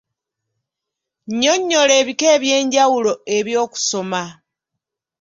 Nnyonnyola 1.31 1.93
ebika 2.01 2.25
eby'enjawulo 2.35 3.13
eby'okusoma. 3.37 4.23